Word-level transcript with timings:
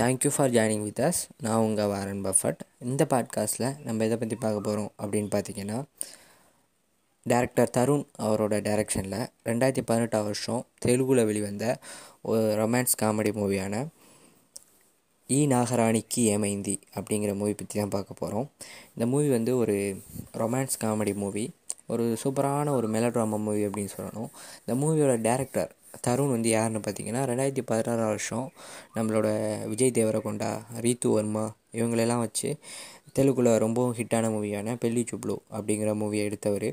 Thank you 0.00 0.30
for 0.36 0.50
joining 0.50 0.82
with 0.82 1.00
us 1.00 1.20
நான் 1.38 1.58
உங்கள் 1.58 1.86
Warren 1.86 2.24
Buffett. 2.24 2.58
இந்த 2.78 3.06
பாட்காஸ்ட்டில் 3.10 3.82
நம்ம 3.82 4.04
எதை 4.04 4.16
பற்றி 4.16 4.36
பார்க்க 4.36 4.60
போகிறோம் 4.60 4.92
அப்படின்னு 5.02 5.28
பார்த்தீங்கன்னா 5.34 5.82
டேரக்டர் 7.28 7.70
தருண் 7.76 8.06
அவரோட 8.18 8.56
டைரக்ஷனில் 8.68 9.26
ரெண்டாயிரத்தி 9.44 9.82
பதினெட்டாம் 9.84 10.22
வருஷம் 10.22 10.66
தெலுங்கில் 10.78 11.24
வெளிவந்த 11.24 11.78
ஒரு 12.22 12.40
ரொமான்ஸ் 12.40 12.96
காமெடி 13.02 13.32
மூவியான 13.40 13.86
ஈ 15.28 15.46
நாகராணிக்கு 15.46 16.16
ஏமைந்தி 16.16 16.76
அப்படிங்கிற 16.94 17.34
மூவி 17.34 17.54
பற்றி 17.54 17.80
தான் 17.80 17.88
பார்க்க 17.88 18.14
போகிறோம் 18.14 18.50
இந்த 18.88 19.06
மூவி 19.06 19.28
வந்து 19.28 19.56
ஒரு 19.56 20.02
ரொமான்ஸ் 20.32 20.76
காமெடி 20.84 21.14
மூவி 21.14 21.50
ஒரு 21.86 22.16
சூப்பரான 22.24 22.68
ஒரு 22.70 22.90
மெலட்ராமா 22.90 23.38
மூவி 23.38 23.66
அப்படின்னு 23.66 23.88
சொல்லணும். 23.96 24.30
இந்த 24.66 24.86
மூவியோட 24.86 25.14
டேரக்டர் 25.28 25.70
தருண் 26.02 26.30
வந்து 26.30 26.48
யாருன்னு 26.48 26.80
பார்த்தீங்கன்னா 26.86 27.22
ரெண்டாயிரத்தி 27.30 27.62
பதினாறாம் 27.66 28.06
வருஷம் 28.06 28.46
நம்மளோட 28.94 29.28
விஜய் 29.68 29.90
தேவரகொண்டா 29.90 30.50
ரீத்து 30.80 31.08
வர்மா 31.08 31.44
இவங்களெல்லாம் 31.72 32.18
வச்சு 32.18 32.56
தெலுங்குல 33.18 33.58
ரொம்பவும் 33.58 33.94
ஹிட்டான 33.94 34.28
மூவியான 34.30 34.76
பெல்லி 34.84 35.02
சுப்ளு 35.10 35.36
அப்படிங்கிற 35.52 35.90
மூவியை 36.00 36.22
எடுத்தவர். 36.28 36.68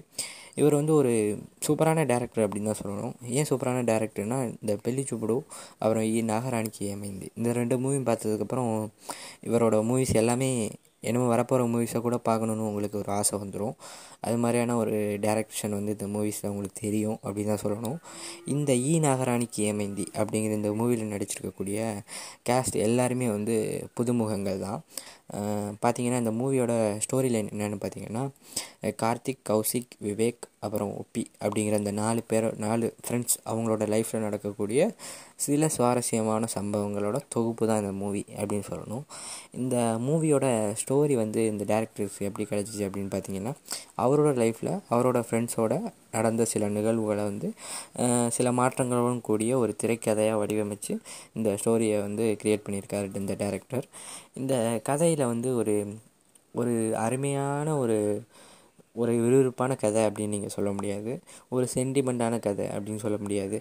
இவர் 0.56 0.74
வந்து 0.74 0.94
ஒரு 0.94 1.12
சூப்பரான 1.68 2.06
டேரக்டர் 2.06 2.46
அப்படின்னு 2.46 2.72
தான் 2.72 2.82
சொல்லணும். 2.84 3.14
ஏன் 3.22 3.46
சூப்பரான 3.50 3.84
டேரக்டர்னா 3.90 4.38
இந்த 4.62 4.74
பெல்லி 4.86 5.04
சுப்ளோ 5.12 5.38
அப்புறம் 5.80 6.04
இ 6.04 6.24
நாகராணிக்கு 6.24 6.92
அமைந்து 6.94 7.28
இந்த 7.36 7.54
ரெண்டு 7.54 7.78
மூவியும் 7.78 8.08
பார்த்ததுக்கப்புறம் 8.10 8.90
இவரோட 9.44 9.78
மூவிஸ் 9.90 10.14
எல்லாமே 10.14 10.72
என்னமோ 11.08 11.28
வரப்போகிற 11.34 11.66
மூவிஸை 11.74 12.00
கூட 12.08 12.18
பார்க்கணுன்னு 12.30 12.68
உங்களுக்கு 12.70 12.98
ஒரு 13.04 13.12
ஆசை 13.18 13.40
வந்துடும் 13.40 13.76
அது 14.26 14.38
மாதிரியான 14.44 14.76
ஒரு 14.82 14.96
டேரக்ஷன் 15.26 15.76
வந்து 15.78 15.96
இந்த 15.98 16.08
மூவிஸில் 16.16 16.50
உங்களுக்கு 16.54 16.82
தெரியும் 16.82 17.18
அப்படின்னு 17.24 17.52
தான் 17.54 17.64
சொல்லணும். 17.64 17.98
இந்த 18.56 18.72
ஈ 18.90 18.94
நாகராணிக்கு 19.06 19.62
ஏமைந்தி 19.72 20.06
அப்படிங்கிற 20.22 20.60
இந்த 20.60 20.72
மூவியில் 20.82 21.14
நடிச்சிருக்கக்கூடிய 21.14 21.80
கேஸ்ட் 22.50 22.78
எல்லாருமே 22.88 23.30
வந்து 23.38 23.56
புதுமுகங்கள் 24.00 24.64
தான். 24.68 24.80
பார்த்தீங்கன்னா 25.84 26.22
இந்த 26.24 26.34
மூவியோட 26.40 26.74
ஸ்டோரி 27.06 27.30
லைன் 27.34 27.52
என்னென்னு 27.54 27.78
பார்த்தீங்கன்னா 27.84 28.24
கார்த்திக் 28.84 29.44
கௌசிக் 29.50 29.92
விவேக் 30.04 30.46
அப்புறம் 30.60 30.94
ஒப்பி 30.98 31.26
அப்படிங்கிற 31.40 31.74
அந்த 31.74 31.92
நாலு 31.92 32.24
பேர் 32.28 32.58
நாலு 32.58 32.96
ஃப்ரெண்ட்ஸ் 33.08 33.36
அவங்களோட 33.46 33.84
லைஃப்பில் 33.86 34.20
நடக்கக்கூடிய 34.20 34.94
சில 35.36 35.68
சுவாரஸ்யமான 35.68 36.48
சம்பவங்களோட 36.56 37.20
தொகுப்பு 37.30 37.68
தான் 37.68 37.80
இந்த 37.80 37.92
மூவி 37.92 38.26
அப்படின்னு 38.36 38.64
சொல்லணும். 38.70 39.04
இந்த 39.52 39.76
மூவியோட 40.00 40.76
ஸ்டோரி 40.82 41.14
வந்து 41.14 41.46
இந்த 41.46 41.64
டேரக்டர்ஸ் 41.64 42.18
எப்படி 42.20 42.48
கிடச்சிச்சு 42.50 42.80
அப்படின்னு 42.80 43.12
பார்த்தீங்கன்னா 43.12 43.54
அவரோட 43.98 44.32
லைஃப்பில் 44.38 44.82
அவரோட 44.90 45.24
ஃப்ரெண்ட்ஸோட 45.30 45.92
நடந்த 46.12 46.46
சில 46.46 46.68
நிகழ்வுகளை 46.68 47.24
வந்து 47.24 47.54
சில 48.30 48.52
மாற்றங்களோடும் 48.52 49.22
கூடிய 49.22 49.58
ஒரு 49.58 49.76
திரைக்கதையாக 49.84 50.46
வடிவமைச்சு 50.46 50.98
இந்த 51.34 51.58
ஸ்டோரியை 51.64 52.02
வந்து 52.02 52.38
க்ரியேட் 52.44 52.66
பண்ணியிருக்காரு 52.66 53.16
இந்த 53.16 53.34
டேரக்டர் 53.34 53.84
இந்த 54.34 54.80
கதையில் 54.84 55.26
வந்து 55.26 55.56
ஒரு 55.56 55.98
ஒரு 56.54 56.98
அருமையான 56.98 57.78
ஒரு 57.78 58.24
ஒரு 58.96 59.12
விறுவிறுப்பான 59.24 59.76
கதை 59.76 60.02
அப்படின்னு 60.06 60.36
நீங்கள் 60.38 60.56
சொல்ல 60.58 60.72
முடியாது. 60.72 61.14
ஒரு 61.50 61.68
சென்டிமெண்ட்டான 61.76 62.40
கதை 62.40 62.68
அப்படின்னு 62.68 63.04
சொல்ல 63.06 63.18
முடியாது. 63.18 63.60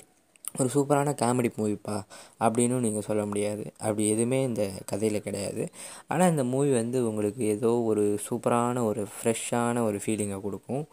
ஒரு 0.59 0.69
சூப்பரான 0.75 1.11
காமெடி 1.20 1.48
மூவிப்பா 1.59 1.97
அப்படின்னு 2.45 2.78
நீங்கள் 2.84 3.05
சொல்ல 3.09 3.27
முடியாது. 3.27 3.64
அப்படி 3.78 4.05
எதுவுமே 4.08 4.42
இந்த 4.42 4.62
கதையில் 4.91 5.25
கிடையாது. 5.27 5.64
ஆனால் 6.08 6.31
இந்த 6.31 6.45
மூவி 6.45 6.70
வந்து 6.73 6.98
உங்களுக்கு 7.08 7.42
ஏதோ 7.45 7.70
ஒரு 7.91 8.05
சூப்பரான 8.27 8.83
ஒரு 8.84 9.06
ஃப்ரெஷ்ஷான 9.14 9.84
ஒரு 9.89 10.01
ஃபீலிங்கை 10.05 10.41
கொடுக்கும். 10.41 10.84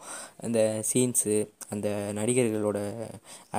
அந்த 0.46 0.84
சீன்ஸு 0.90 1.36
அந்த 1.74 1.88
நடிகர்களோட 2.14 2.78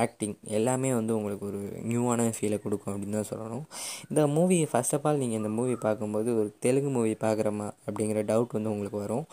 ஆக்டிங் 0.04 0.36
எல்லாமே 0.58 0.94
வந்து 0.94 1.12
உங்களுக்கு 1.16 1.46
ஒரு 1.46 1.60
நியூவான 1.90 2.30
ஃபீலை 2.38 2.58
கொடுக்கும் 2.62 2.92
அப்படின்னு 2.94 3.18
தான் 3.20 3.30
சொல்லணும். 3.32 3.64
இந்த 4.08 4.26
மூவி 4.26 4.58
ஃபஸ்ட் 4.72 4.96
ஆஃப் 4.96 5.06
ஆல் 5.06 5.22
நீங்கள் 5.24 5.40
இந்த 5.42 5.52
மூவி 5.60 5.74
பார்க்கும்போது 5.86 6.30
ஒரு 6.40 6.50
தெலுங்கு 6.66 6.90
மூவி 6.98 7.14
பார்க்குறோமா 7.26 7.70
அப்படிங்கிற 7.86 8.22
டவுட் 8.32 8.56
வந்து 8.58 8.74
உங்களுக்கு 8.74 8.98
வரும். 9.06 9.26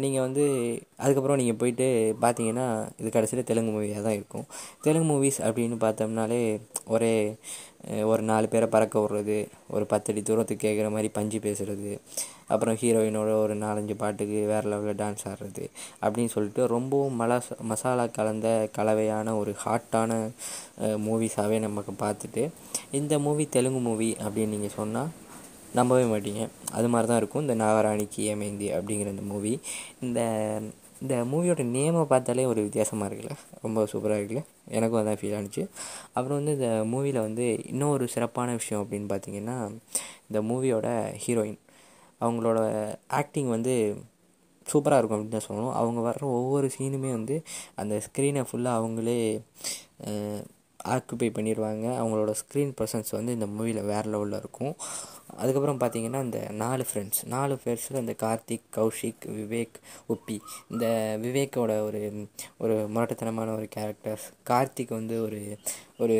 நீங்கள் 0.00 0.20
வந்து 0.20 0.44
அதுக்கப்புறம் 0.96 1.36
நீங்கள் 1.36 1.58
போயிட்டு 1.58 1.86
பார்த்தீங்கன்னா 2.22 2.66
இது 3.00 3.08
கடைசியில் 3.10 3.44
தெலுங்கு 3.44 3.72
மூவியாக 3.72 4.02
தான் 4.02 4.12
இருக்கும். 4.12 4.46
தெலுங்கு 4.82 5.08
மூவிஸ் 5.12 5.40
அப்படின்னு 5.40 5.76
பார்த்தோம்னாலே 5.80 6.40
ஒரே 6.86 7.36
ஒரு 8.04 8.22
நாலு 8.22 8.48
பேரை 8.48 8.68
பறக்க 8.68 9.00
விட்றது 9.00 9.36
ஒரு 9.70 9.86
பத்தடி 9.86 10.22
தூரத்துக்கு 10.22 10.66
கேட்குற 10.66 10.90
மாதிரி 10.90 11.08
பஞ்சு 11.08 11.38
பேசுகிறது 11.38 11.90
அப்புறம் 12.48 12.74
ஹீரோயினோட 12.74 13.30
ஒரு 13.42 13.54
நாலஞ்சு 13.54 13.94
பாட்டுக்கு 13.96 14.46
வேறு 14.46 14.68
லெவலில் 14.68 14.98
டான்ஸ் 14.98 15.26
ஆடுறது 15.26 15.64
அப்படின்னு 16.02 16.26
சொல்லிட்டு 16.26 16.66
ரொம்பவும் 16.66 17.14
மலாஸ் 17.14 17.50
மசாலா 17.62 18.06
கலந்த 18.06 18.68
கலவையான 18.72 19.36
ஒரு 19.36 19.54
ஹாட்டான 19.64 20.10
மூவிஸாகவே 21.06 21.58
நமக்கு 21.58 21.94
பார்த்துட்டு 21.98 22.44
இந்த 22.90 23.18
மூவி 23.18 23.46
தெலுங்கு 23.48 23.78
மூவி 23.80 24.16
அப்படின்னு 24.24 24.46
நீங்கள் 24.46 24.76
சொன்னால் 24.76 25.12
நம்பவே 25.78 26.04
மாட்டீங்க. 26.12 26.42
அது 26.78 26.88
மாதிரி 26.92 27.08
தான் 27.10 27.20
இருக்கும். 27.22 27.44
இந்த 27.46 27.54
நாகராணிக்கு 27.64 28.20
ஏமேந்தி 28.32 28.68
அப்படிங்கிற 28.76 29.10
இந்த 29.16 29.26
மூவி 29.32 29.52
இந்த 30.06 30.20
இந்த 31.02 31.16
மூவியோட 31.30 31.62
நேமை 31.76 32.02
பார்த்தாலே 32.12 32.44
ஒரு 32.50 32.60
வித்தியாசமாக 32.66 33.08
இருக்குல்ல. 33.08 33.34
ரொம்ப 33.64 33.78
சூப்பராக 33.92 34.18
இருக்குல்ல. 34.20 34.42
எனக்கும் 34.76 35.00
அதான் 35.00 35.18
ஃபீல் 35.20 35.36
ஆனிச்சு. 35.38 35.62
அப்புறம் 36.16 36.38
வந்து 36.40 36.52
இந்த 36.58 36.68
மூவியில் 36.92 37.18
வந்து 37.26 37.46
இன்னொரு 37.72 38.04
சிறப்பான 38.14 38.54
விஷயம் 38.60 38.82
அப்படின்னு 38.84 39.08
பார்த்தீங்கன்னா 39.12 39.56
இந்த 40.28 40.40
மூவியோட 40.50 40.88
ஹீரோயின் 41.24 41.60
அவங்களோட 42.24 42.60
ஆக்டிங் 43.20 43.50
வந்து 43.56 43.74
சூப்பராக 44.66 45.00
இருக்கும் 45.00 45.18
அப்படின்னு 45.18 45.36
தான் 45.38 45.48
சொல்லணும். 45.48 45.74
அவங்க 45.80 46.00
வர்ற 46.08 46.24
ஒவ்வொரு 46.38 46.68
சீனுமே 46.76 47.10
வந்து 47.18 47.36
அந்த 47.80 47.94
ஸ்க்ரீனை 48.06 48.44
ஃபுல்லாக 48.50 48.80
அவங்களே 48.80 49.18
ஆக்குபை 50.94 51.28
பண்ணிடுவாங்க 51.36 51.86
அவங்களோட 52.00 52.32
ஸ்க்ரீன் 52.40 52.72
ப்ரெசன்ஸ் 52.78 53.10
வந்து 53.18 53.34
இந்த 53.36 53.46
மூவியில் 53.56 53.88
வேறு 53.90 54.08
லெவலில் 54.14 54.40
இருக்கும். 54.42 54.74
அதுக்கப்புறம் 55.26 55.80
பார்த்தீங்கன்னா 55.80 56.22
இந்த 56.22 56.46
நாலு 56.50 56.84
ஃப்ரெண்ட்ஸ் 56.92 57.24
நாலு 57.26 57.58
ஃப்ரெண்ட்ஸில் 57.64 58.02
இந்த 58.02 58.14
கார்த்திக் 58.22 58.66
கௌஷிக் 58.76 59.24
விவேக் 59.26 59.78
உப்பி. 60.08 60.38
இந்த 60.70 61.18
விவேக்கோட 61.22 61.72
ஒரு 61.82 62.28
ஒரு 62.58 62.88
முரட்டத்தனமான 62.94 63.54
ஒரு 63.56 63.68
கேரக்டர்ஸ் 63.76 64.26
கார்த்திக் 64.50 64.88
வந்து 64.88 65.22
ஒரு 65.22 65.58
ஒரு 65.98 66.16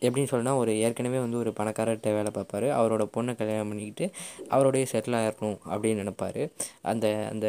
எப்படின்னு 0.00 0.30
சொல்லணும்னா 0.30 0.56
ஒரு 0.56 0.78
ஏற்கனவே 0.78 1.18
வந்து 1.18 1.38
ஒரு 1.38 1.50
பணக்காரர்கிட்ட 1.50 2.10
வேலை 2.14 2.30
பார்ப்பாரு. 2.34 2.68
அவரோட 2.80 3.04
பொண்ணை 3.16 3.36
கல்யாணம் 3.36 3.68
பண்ணிக்கிட்டு 3.68 4.10
அவரோடைய 4.48 4.84
செட்டில் 4.92 5.18
ஆகிடணும் 5.20 5.58
அப்படின்னு 5.70 5.94
நினப்பார். 5.94 6.48
அந்த 6.82 7.28
அந்த 7.30 7.46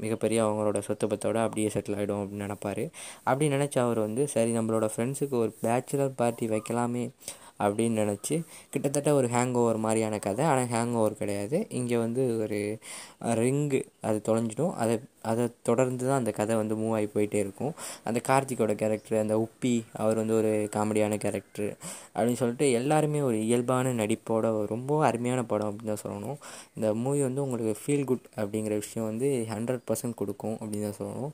மிகப்பெரிய 0.00 0.44
அவங்களோட 0.44 0.78
சொத்து 0.78 1.06
பத்தோட 1.06 1.34
அப்படியே 1.34 1.70
செட்டில் 1.74 1.96
ஆகிடும் 1.98 2.22
அப்படின்னு 2.22 2.44
நினப்பார். 2.46 2.84
அப்படி 3.22 3.48
நினச்ச 3.54 3.78
அவர் 3.78 3.98
வந்து 3.98 4.28
சரி 4.28 4.58
நம்மளோட 4.58 4.88
ஃப்ரெண்ட்ஸுக்கு 4.96 5.30
ஒரு 5.30 5.56
பேச்சுலர் 5.62 6.12
பார்ட்டி 6.16 6.48
வைக்கலாமே 6.48 7.10
அப்படின்னு 7.58 7.98
நினச்சி 8.02 8.44
கிட்டத்தட்ட 8.70 9.14
ஒரு 9.14 9.28
ஹேங் 9.28 9.52
ஓவர் 9.52 9.76
மாதிரியான 9.76 10.18
கதை. 10.18 10.44
ஆனால் 10.44 10.64
ஹேங் 10.64 10.92
ஓவர் 10.92 11.16
கிடையாது. 11.16 11.66
இங்கே 11.68 11.96
வந்து 11.96 12.38
ஒரு 12.38 12.78
ரிங்கு 13.20 13.82
அது 14.00 14.20
தொலைஞ்சிடும். 14.28 14.72
அதை 14.72 15.00
அதை 15.30 15.44
தொடர்ந்து 15.68 16.04
தான் 16.08 16.20
அந்த 16.20 16.32
கதை 16.38 16.54
வந்து 16.60 16.74
மூவ் 16.80 16.94
ஆகி 16.98 17.08
போயிட்டே 17.14 17.38
இருக்கும். 17.44 17.72
அந்த 18.08 18.18
கார்த்திக்கோட 18.28 18.72
கேரக்டர் 18.82 19.22
அந்த 19.22 19.36
உப்பி 19.44 19.74
அவர் 20.02 20.20
வந்து 20.22 20.36
ஒரு 20.40 20.52
காமெடியான 20.76 21.18
கேரக்டர் 21.24 21.68
அப்படின்னு 22.14 22.40
சொல்லிட்டு 22.42 22.68
எல்லாருமே 22.80 23.20
ஒரு 23.28 23.38
இயல்பான 23.48 23.94
நடிப்போட 24.02 24.52
ரொம்ப 24.74 25.00
அருமையான 25.08 25.44
படம் 25.52 25.70
அப்படின்னு 25.70 25.94
தான் 25.94 26.04
சொல்லணும். 26.06 26.38
இந்த 26.76 26.88
மூவி 27.04 27.22
வந்து 27.28 27.44
உங்களுக்கு 27.46 27.74
ஃபீல் 27.82 28.08
குட் 28.10 28.26
அப்படிங்கிற 28.40 28.74
விஷயம் 28.84 29.08
வந்து 29.10 29.30
ஹண்ட்ரட் 29.52 29.86
பர்சன்ட் 29.90 30.20
கொடுக்கும் 30.22 30.56
அப்படின்னு 30.60 30.88
தான் 30.88 31.00
சொல்லணும். 31.02 31.32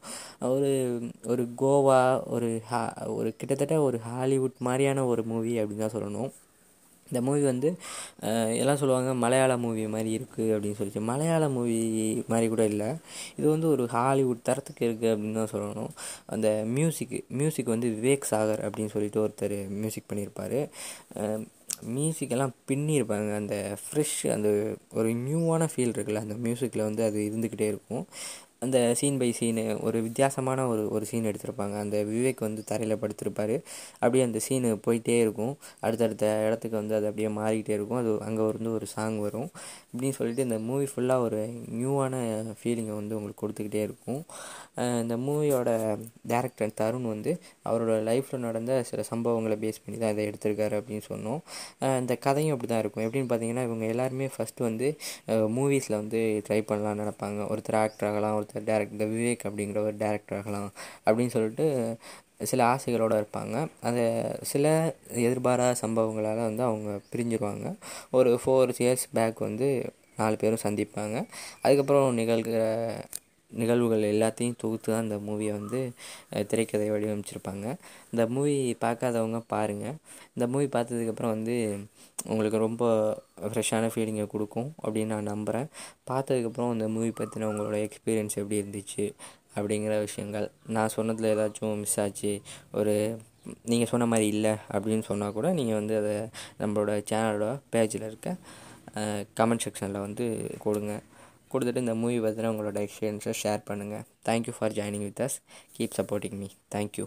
ஒரு 0.55 0.71
ஒரு 1.33 1.45
கோவா 1.63 2.01
ஒரு 2.37 2.51
ஹா 2.71 2.83
ஒரு 3.19 3.31
கிட்டத்தட்ட 3.41 3.77
ஒரு 3.89 3.99
ஹாலிவுட் 4.11 4.57
மாதிரியான 4.69 5.07
ஒரு 5.13 5.25
மூவி 5.33 5.55
அப்படின்னு 5.63 5.85
தான் 5.87 5.97
சொல்லணும். 5.97 6.31
இந்த 7.11 7.21
மூவி 7.29 7.43
வந்து 7.51 7.69
எல்லாம் 8.63 8.81
சொல்லுவாங்க 8.81 9.13
மலையாள 9.25 9.53
மூவி 9.65 9.85
மாதிரி 9.95 10.11
இருக்குது 10.19 10.53
அப்படின்னு 10.55 10.79
சொல்லிட்டு. 10.81 11.05
மலையாள 11.11 11.45
மூவி 11.57 11.79
மாதிரி 12.33 12.49
கூட 12.55 12.65
இல்லை. 12.73 12.91
இது 13.39 13.47
வந்து 13.55 13.69
ஒரு 13.75 13.85
ஹாலிவுட் 13.97 14.47
தரத்துக்கு 14.49 14.83
இருக்குது 14.89 15.13
அப்படின்னு 15.13 15.39
தான் 15.41 15.55
சொல்லணும். 15.55 15.93
அந்த 16.35 16.49
மியூசிக்கு 16.77 17.21
மியூசிக் 17.41 17.75
வந்து 17.75 17.89
விவேக் 17.97 18.31
சாகர் 18.33 18.65
அப்படின்னு 18.67 18.95
சொல்லிட்டு 18.97 19.25
ஒருத்தர் 19.27 19.57
மியூசிக் 19.81 20.11
பண்ணியிருப்பார் 20.13 20.59
மியூசிக்கெல்லாம் 21.97 22.55
பின்னியிருப்பாங்க 22.69 23.31
அந்த 23.43 23.57
ஃப்ரெஷ் 23.83 24.19
அந்த 24.35 24.49
ஒரு 24.99 25.11
நியூவான 25.27 25.69
ஃபீல் 25.73 25.95
இருக்குல்ல 25.95 26.23
அந்த 26.27 26.37
மியூசிக்கில் 26.47 26.89
வந்து 26.89 27.03
அது 27.09 27.19
இருந்துக்கிட்டே 27.29 27.69
இருக்கும். 27.73 28.05
அந்த 28.65 28.79
சீன் 29.01 29.19
பை 29.21 29.29
சீனு 29.37 29.63
ஒரு 29.89 29.99
வித்தியாசமான 30.07 30.65
ஒரு 30.71 30.83
ஒரு 30.97 31.05
சீன் 31.11 31.29
எடுத்திருப்பாங்க. 31.31 31.75
அந்த 31.85 31.97
விவேக் 32.09 32.41
வந்து 32.47 32.63
தரையில் 32.71 32.99
படுத்திருப்பார். 33.03 33.55
அப்படியே 34.01 34.23
அந்த 34.29 34.39
சீனு 34.47 34.71
போயிட்டே 34.87 35.17
இருக்கும். 35.25 35.53
அடுத்தடுத்த 35.87 36.27
இடத்துக்கு 36.47 36.77
வந்து 36.81 36.95
அது 36.99 37.07
அப்படியே 37.11 37.31
மாறிக்கிட்டே 37.39 37.75
இருக்கும். 37.79 38.01
அது 38.03 38.11
அங்கே 38.27 38.43
வந்து 38.49 38.73
ஒரு 38.79 38.89
சாங் 38.95 39.17
வரும். 39.27 39.49
இப்படின்னு 39.93 40.17
சொல்லிட்டு 40.19 40.47
இந்த 40.49 40.59
மூவி 40.69 40.89
ஃபுல்லாக 40.93 41.27
ஒரு 41.29 41.41
நியூவான 41.79 42.21
ஃபீலிங்கை 42.59 42.97
வந்து 43.01 43.17
உங்களுக்கு 43.19 43.43
கொடுத்துக்கிட்டே 43.45 43.83
இருக்கும். 43.89 44.21
இந்த 45.05 45.15
மூவியோட 45.27 45.71
டேரக்டர் 46.33 46.77
தருண் 46.81 47.09
வந்து 47.15 47.33
அவரோட 47.71 47.97
லைஃப்பில் 48.11 48.45
நடந்த 48.49 48.73
சில 48.91 49.01
சம்பவங்களை 49.11 49.57
பேஸ் 49.65 49.83
பண்ணி 49.85 49.99
தான் 50.03 50.13
இதை 50.15 50.23
எடுத்திருக்காரு 50.31 50.75
அப்படின்னு 50.81 51.05
சொன்னோம். 51.11 51.41
இந்த 52.03 52.15
கதையும் 52.27 52.55
அப்படி 52.57 52.71
தான் 52.75 52.83
இருக்கும். 52.85 53.05
எப்படின்னு 53.07 53.31
பார்த்தீங்கன்னா 53.33 53.65
இவங்க 53.69 53.87
எல்லாருமே 53.95 54.29
ஃபஸ்ட்டு 54.37 54.67
வந்து 54.69 54.89
மூவிஸில் 55.57 56.01
வந்து 56.03 56.21
ட்ரை 56.47 56.61
பண்ணலாம்னு 56.71 57.03
நினப்பாங்க. 57.05 57.41
ஒருத்தர் 57.55 57.81
ஆக்டர் 57.85 58.09
ஆகலாம் 58.11 58.37
ஒருத்தர் 58.39 58.49
டேரக்டர் 58.59 59.11
விவேக் 59.15 59.39
அப்படிங்கிற 59.45 59.79
ஒரு 59.79 59.95
டேரக்டர் 59.95 60.37
ஆகலாம் 60.37 60.73
அப்படின்னு 61.07 61.27
சொல்லிட்டு 61.27 61.97
சில 62.43 62.65
ஆசைகளோடு 62.65 63.25
இருப்பாங்க. 63.25 63.67
அந்த 63.81 64.37
சில 64.43 64.95
எதிர்பாராத 65.09 65.87
சம்பவங்களால் 65.87 66.43
வந்து 66.43 66.63
அவங்க 66.63 67.01
பிரிஞ்சிருவாங்க. 67.17 67.75
ஒரு 68.11 68.41
ஃபோர் 68.47 68.73
இயர்ஸ் 68.79 69.07
பேக் 69.13 69.39
வந்து 69.39 69.93
நாலு 70.17 70.37
பேரும் 70.37 70.59
சந்திப்பாங்க. 70.63 71.27
அதுக்கப்புறம் 71.63 72.15
நிகழ்கிற 72.15 72.95
நிகழ்வுகள் 73.61 74.05
எல்லாத்தையும் 74.13 74.59
தொகுத்து 74.63 74.89
தான் 74.93 75.05
இந்த 75.07 75.17
மூவியை 75.29 75.53
வந்து 75.59 75.81
திரைக்கதை 76.51 76.87
வடிவமைச்சிருப்பாங்க. 76.95 77.67
இந்த 78.13 78.23
மூவி 78.35 78.57
பார்க்காதவங்க 78.85 79.41
பாருங்கள் 79.55 79.97
இந்த 80.35 80.47
மூவி 80.53 80.67
பார்த்ததுக்கப்புறம் 80.77 81.35
வந்து 81.37 81.57
உங்களுக்கு 82.31 82.59
ரொம்ப 82.67 82.85
ஃப்ரெஷ்ஷான 83.51 83.91
ஃபீலிங்கை 83.93 84.27
கொடுக்கும் 84.35 84.71
அப்படின்னு 84.85 85.13
நான் 85.15 85.31
நம்புகிறேன் 85.33 85.69
பார்த்ததுக்கப்புறம் 86.11 86.73
இந்த 86.77 86.89
மூவி 86.97 87.11
பற்றின 87.21 87.49
உங்களோட 87.53 87.79
எக்ஸ்பீரியன்ஸ் 87.87 88.39
எப்படி 88.41 88.61
இருந்துச்சு 88.63 89.07
அப்படிங்கிற 89.57 89.95
விஷயங்கள். 90.07 90.47
நான் 90.77 90.95
சொன்னதில் 90.97 91.31
ஏதாச்சும் 91.35 91.79
மிஸ் 91.83 91.99
ஆச்சு? 92.03 92.33
ஒரு 92.79 92.95
நீங்கள் 93.71 93.91
சொன்ன 93.93 94.07
மாதிரி 94.13 94.27
இல்லை 94.35 94.53
அப்படின்னு 94.73 95.05
சொன்னால் 95.11 95.37
கூட 95.37 95.49
நீங்கள் 95.59 95.79
வந்து 95.79 95.95
அதை 96.01 96.17
நம்மளோட 96.61 96.91
சேனலோட 97.11 97.47
பேஜில் 97.75 98.09
இருக்க 98.09 98.37
கமெண்ட் 99.39 99.65
செக்ஷனில் 99.65 100.05
வந்து 100.07 100.25
கொடுங்க. 100.65 100.93
கொடுத்துட்டு 101.51 101.77
இந்த 101.77 101.95
மூவி 101.95 102.19
பற்றின 102.21 102.51
உங்களோட 102.53 102.81
எக்ஸ்பீரியன்ஸை 102.87 103.35
ஷேர் 103.43 103.67
பண்ணுங்கள் 103.71 104.05
thank you 104.29 104.55
for 104.59 104.77
joining 104.79 105.07
with 105.07 105.23
us 105.23 105.39
keep 105.73 105.99
supporting 105.99 106.39
me 106.41 106.49
thank you 106.75 107.07